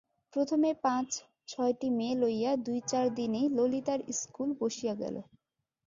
[0.33, 5.15] প্রথমে পাঁচ-ছয়টি মেয়ে লইয়া দুই-চার দিনেই ললিতার ইস্কুল বসিয়া গেল।